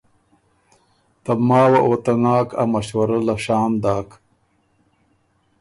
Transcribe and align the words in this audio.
ته 1.23 1.31
ماوه 1.47 1.79
او 1.85 1.93
ته 2.03 2.13
ناک 2.23 2.49
ا 2.61 2.63
مشورۀ 2.73 3.19
له 3.27 3.35
شام 3.45 3.71
داک۔ 3.83 4.09